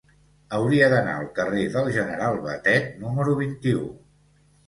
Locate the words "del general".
1.75-2.41